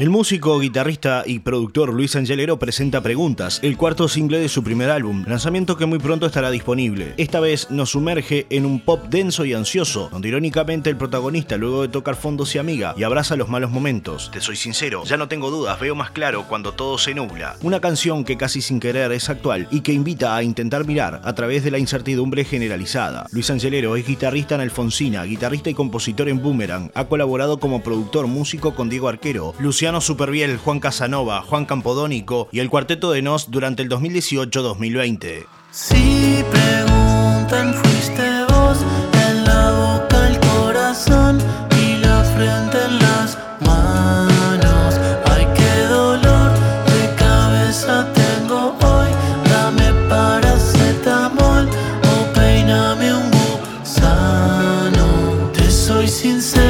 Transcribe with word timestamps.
El 0.00 0.08
músico, 0.08 0.58
guitarrista 0.58 1.24
y 1.26 1.40
productor 1.40 1.92
Luis 1.92 2.16
Angelero 2.16 2.58
presenta 2.58 3.02
Preguntas, 3.02 3.60
el 3.62 3.76
cuarto 3.76 4.08
single 4.08 4.38
de 4.38 4.48
su 4.48 4.64
primer 4.64 4.88
álbum, 4.88 5.26
lanzamiento 5.26 5.76
que 5.76 5.84
muy 5.84 5.98
pronto 5.98 6.24
estará 6.24 6.50
disponible. 6.50 7.12
Esta 7.18 7.38
vez 7.38 7.70
nos 7.70 7.90
sumerge 7.90 8.46
en 8.48 8.64
un 8.64 8.80
pop 8.80 9.08
denso 9.10 9.44
y 9.44 9.52
ansioso, 9.52 10.08
donde 10.10 10.28
irónicamente 10.28 10.88
el 10.88 10.96
protagonista 10.96 11.58
luego 11.58 11.82
de 11.82 11.88
tocar 11.88 12.16
fondo 12.16 12.46
se 12.46 12.58
amiga 12.58 12.94
y 12.96 13.02
abraza 13.02 13.36
los 13.36 13.50
malos 13.50 13.72
momentos. 13.72 14.30
Te 14.32 14.40
soy 14.40 14.56
sincero, 14.56 15.04
ya 15.04 15.18
no 15.18 15.28
tengo 15.28 15.50
dudas, 15.50 15.78
veo 15.78 15.94
más 15.94 16.12
claro 16.12 16.46
cuando 16.48 16.72
todo 16.72 16.96
se 16.96 17.12
nubla. 17.12 17.56
Una 17.60 17.80
canción 17.80 18.24
que 18.24 18.38
casi 18.38 18.62
sin 18.62 18.80
querer 18.80 19.12
es 19.12 19.28
actual 19.28 19.68
y 19.70 19.82
que 19.82 19.92
invita 19.92 20.34
a 20.34 20.42
intentar 20.42 20.86
mirar 20.86 21.20
a 21.24 21.34
través 21.34 21.62
de 21.62 21.72
la 21.72 21.78
incertidumbre 21.78 22.46
generalizada. 22.46 23.26
Luis 23.32 23.50
Angelero 23.50 23.96
es 23.96 24.06
guitarrista 24.06 24.54
en 24.54 24.62
Alfonsina, 24.62 25.24
guitarrista 25.24 25.68
y 25.68 25.74
compositor 25.74 26.30
en 26.30 26.40
Boomerang, 26.40 26.90
ha 26.94 27.04
colaborado 27.04 27.60
como 27.60 27.82
productor 27.82 28.28
músico 28.28 28.74
con 28.74 28.88
Diego 28.88 29.06
Arquero, 29.06 29.52
Luciano 29.58 29.89
Superviel, 29.98 30.56
Juan 30.58 30.78
Casanova, 30.78 31.42
Juan 31.42 31.66
Campodónico 31.66 32.48
y 32.52 32.60
el 32.60 32.70
Cuarteto 32.70 33.10
de 33.10 33.22
Nos 33.22 33.50
durante 33.50 33.82
el 33.82 33.88
2018-2020. 33.88 35.46
Si 35.72 36.44
preguntan, 36.48 37.74
fuiste 37.74 38.44
vos 38.50 38.78
en 39.26 39.44
la 39.44 39.72
boca, 39.72 40.28
el 40.28 40.38
corazón 40.38 41.40
y 41.82 41.96
la 41.96 42.22
frente 42.22 42.78
en 42.84 42.98
las 43.00 43.36
manos. 43.66 44.94
Ay, 45.24 45.44
qué 45.56 45.86
dolor 45.88 46.52
de 46.86 47.14
cabeza 47.16 48.06
tengo 48.12 48.76
hoy. 48.82 49.10
Dame 49.50 49.92
paracetamol 50.08 51.68
o 51.68 52.32
peíname 52.32 53.12
un 53.12 53.28
gusano. 53.30 55.06
Te 55.52 55.68
soy 55.68 56.06
sincero, 56.06 56.69